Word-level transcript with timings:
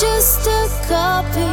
just 0.00 0.46
a 0.46 0.66
copy. 0.88 1.49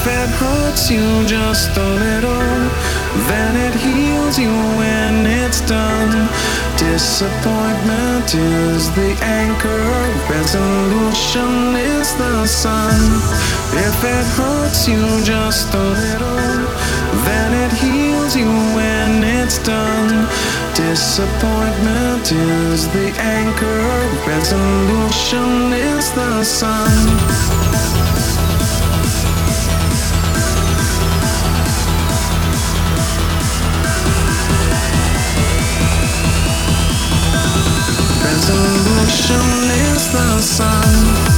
If 0.00 0.06
it 0.06 0.30
hurts 0.38 0.90
you 0.92 1.26
just 1.26 1.76
a 1.76 1.88
little, 2.06 2.54
then 3.26 3.52
it 3.66 3.74
heals 3.74 4.38
you 4.38 4.54
when 4.78 5.26
it's 5.26 5.60
done. 5.62 6.28
Disappointment 6.78 8.32
is 8.32 8.92
the 8.92 9.10
anchor, 9.20 9.82
resolution 10.30 11.74
is 11.74 12.14
the 12.14 12.46
sun. 12.46 12.94
If 13.74 13.98
it 14.04 14.26
hurts 14.38 14.86
you 14.86 15.02
just 15.24 15.74
a 15.74 15.86
little, 16.04 16.46
then 17.26 17.50
it 17.64 17.72
heals 17.82 18.36
you 18.36 18.50
when 18.78 19.24
it's 19.24 19.58
done. 19.58 20.28
Disappointment 20.76 22.30
is 22.30 22.86
the 22.94 23.10
anchor, 23.18 23.82
resolution 24.30 25.72
is 25.72 26.12
the 26.12 26.44
sun. 26.44 27.97
Resolution 39.28 39.70
is 39.94 40.10
the 40.10 40.40
sun. 40.40 41.37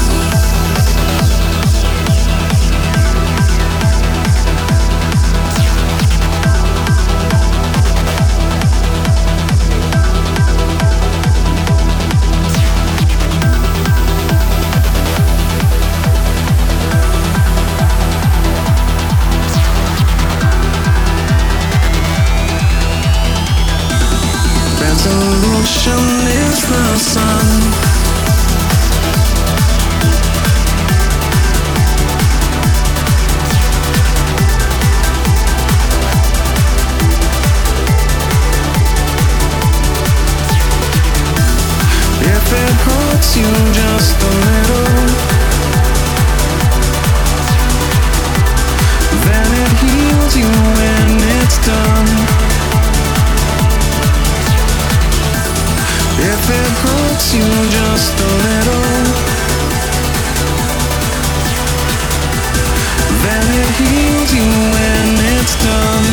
Heals 63.81 64.31
you 64.35 64.49
when 64.77 65.07
it's 65.37 65.55
done. 65.65 66.07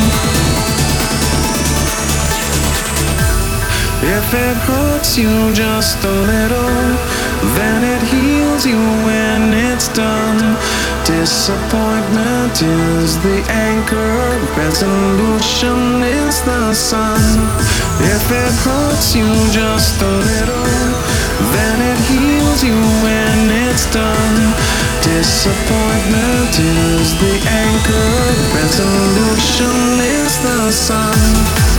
If 4.18 4.34
it 4.34 4.58
hurts 4.68 5.18
you 5.18 5.54
just 5.54 6.04
a 6.04 6.16
little, 6.34 6.78
then 7.58 7.84
it 7.84 8.04
heals 8.08 8.66
you 8.66 8.80
when 9.08 9.54
it's 9.54 9.88
done. 9.90 10.58
Disappointment 11.06 12.56
is 12.62 13.18
the 13.20 13.40
anchor, 13.50 14.18
resolution 14.56 16.04
is 16.04 16.42
the 16.44 16.74
sun. 16.74 17.22
If 18.00 18.26
it 18.32 18.54
hurts 18.66 19.16
you 19.16 19.28
just 19.52 20.02
a 20.02 20.14
little, 20.32 20.68
then 21.56 21.78
it 21.92 22.00
heals 22.12 22.64
you 22.64 22.80
when 23.04 23.38
it's 23.68 23.86
done. 23.92 24.87
Disappointment 25.08 26.60
is 26.60 27.16
the 27.16 27.40
anchor, 27.48 28.58
resolution 28.60 30.00
is 30.02 30.38
the 30.40 30.70
sun. 30.70 31.77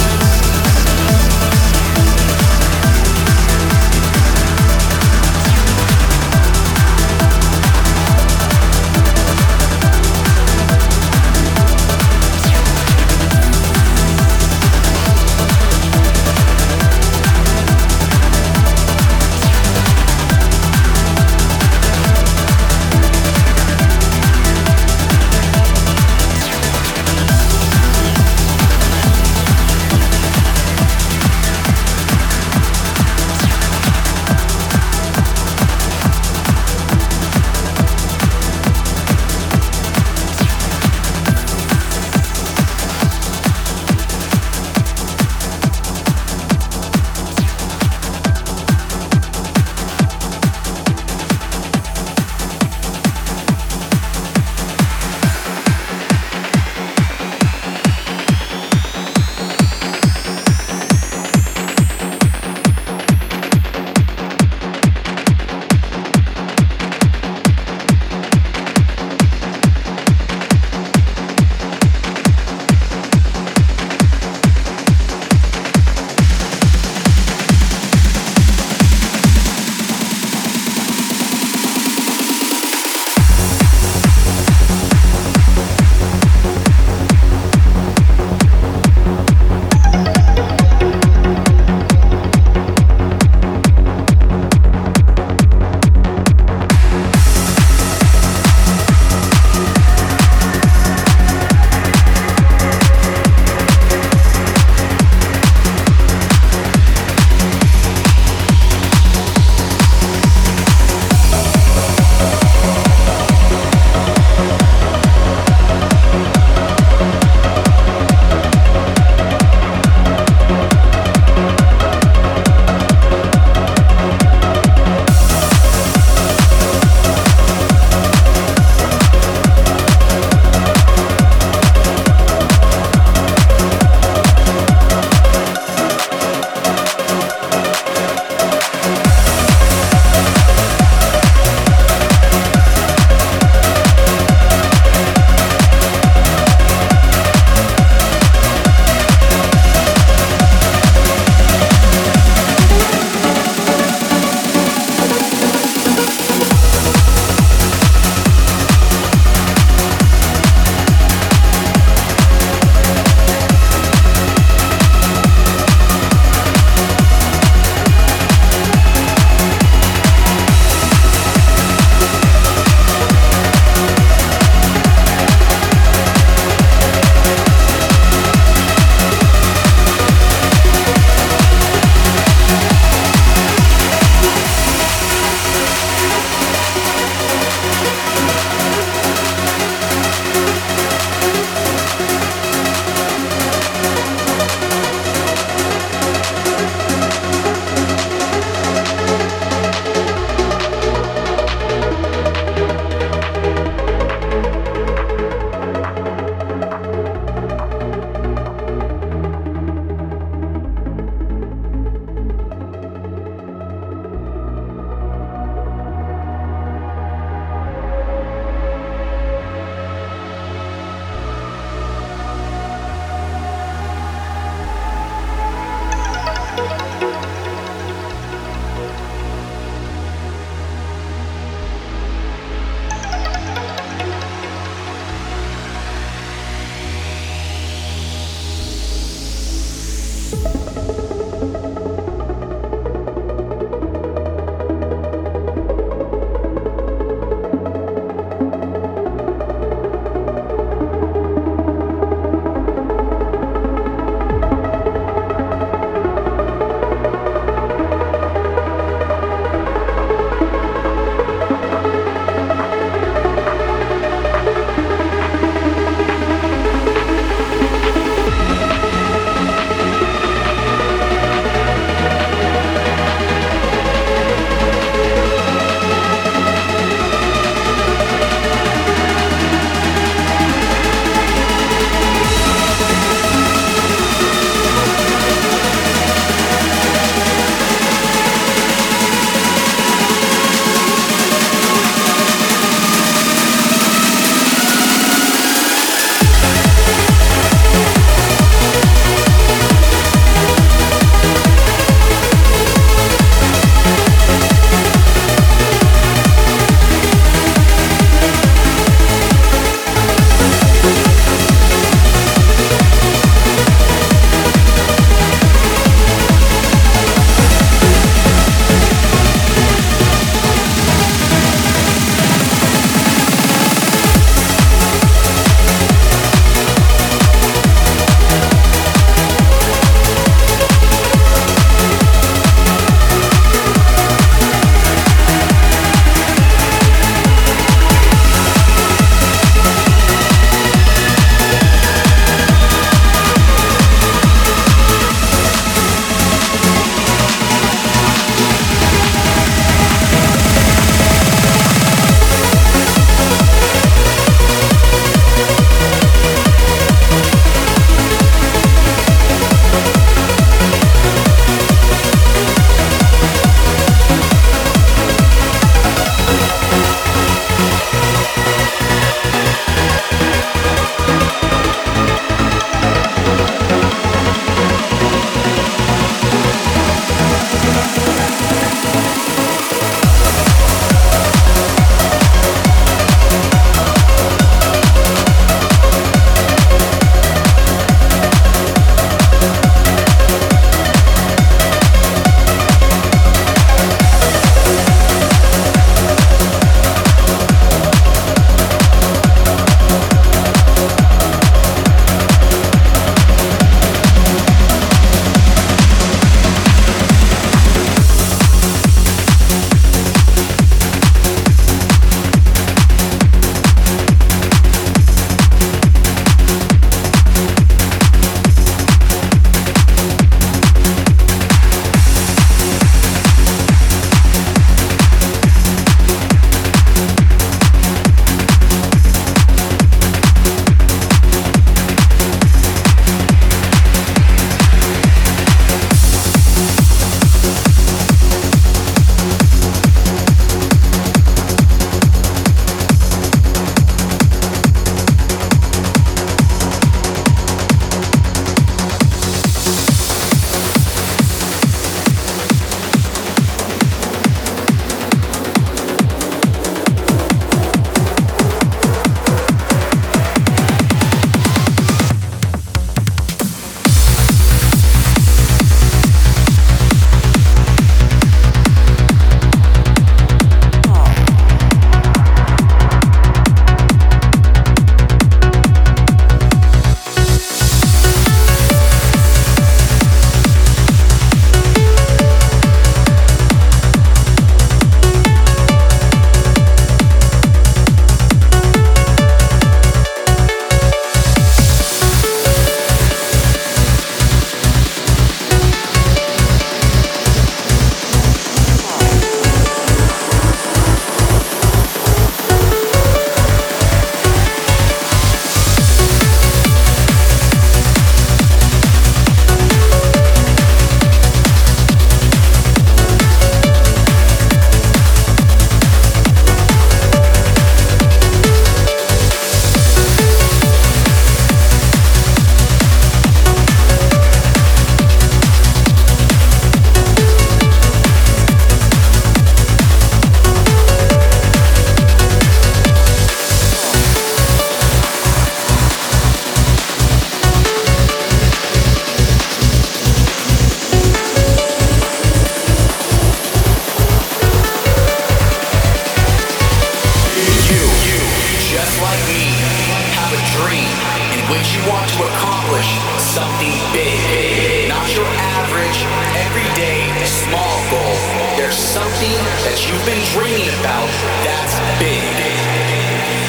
Which 551.58 551.74
you 551.74 551.82
want 551.90 552.06
to 552.06 552.22
accomplish 552.22 552.86
something 553.18 553.74
big. 553.90 554.86
Not 554.86 555.10
your 555.10 555.26
average, 555.58 555.98
everyday, 556.46 557.10
small 557.26 557.74
goal. 557.90 558.14
There's 558.54 558.78
something 558.78 559.34
that 559.66 559.74
you've 559.82 560.06
been 560.06 560.22
dreaming 560.38 560.70
about 560.78 561.10
that's 561.42 561.74
big. 561.98 562.22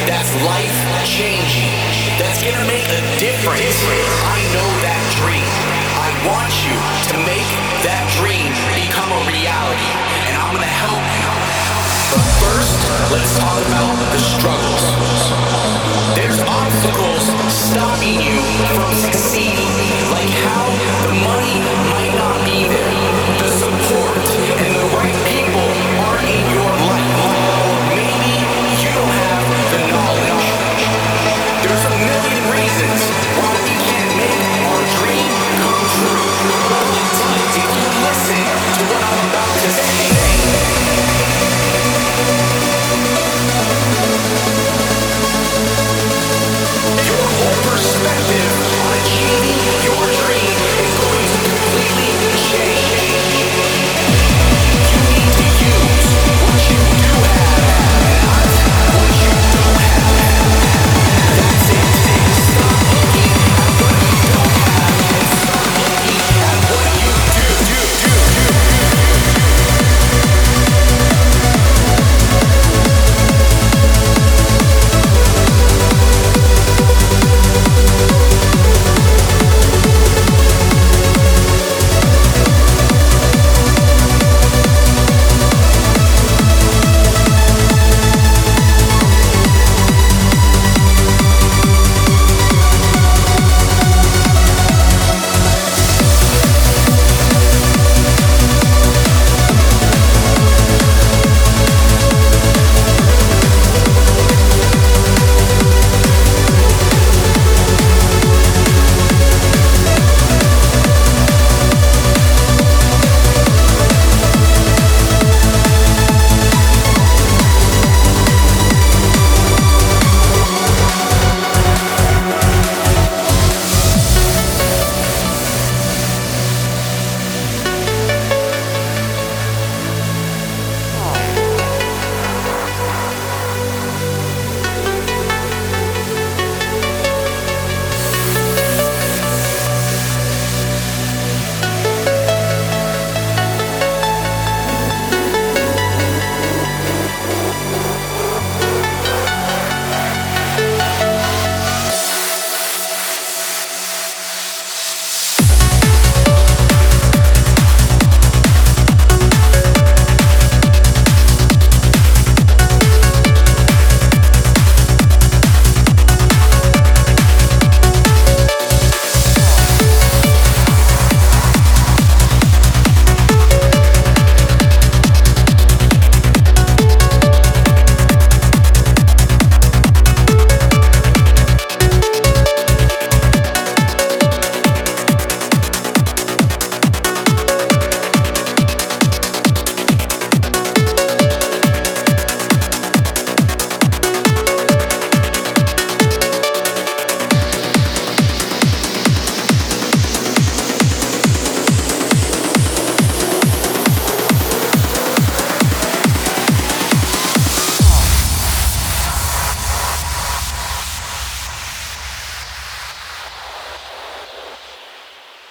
That's 0.09 0.33
life 0.41 0.73
changing. 1.05 1.69
That's 2.17 2.41
gonna 2.41 2.65
make 2.65 2.89
a 2.89 3.01
difference. 3.21 3.77
I 4.25 4.41
know 4.57 4.69
that 4.81 5.03
dream. 5.21 5.45
I 5.93 6.09
want 6.25 6.53
you 6.65 6.77
to 7.13 7.15
make 7.29 7.49
that 7.85 8.09
dream 8.17 8.49
become 8.73 9.13
a 9.13 9.21
reality. 9.29 9.89
And 10.25 10.33
I'm 10.33 10.57
gonna 10.57 10.65
help 10.65 11.05
you. 11.21 11.68
But 12.09 12.25
first, 12.41 12.79
let's 13.11 13.37
talk 13.37 13.61
about 13.67 13.95
the 14.11 14.17
struggles. 14.17 14.83
There's 16.15 16.39
obstacles 16.41 17.25
stopping 17.53 18.19
you 18.19 18.41
from 18.73 18.93
succeeding, 18.95 19.69
like 20.09 20.33
how 20.41 20.65
the 21.05 21.13
money 21.13 21.59
might 21.93 22.13
not 22.15 22.43
be 22.45 22.67
there, 22.67 22.91
the 23.37 23.49
support. 23.49 24.28